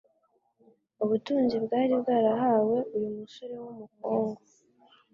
Ubutunzi 1.03 1.55
bwari 1.65 1.93
bwarahawe 2.01 2.77
uyu 2.95 3.09
musore 3.17 3.55
w'umukungu 3.63 4.41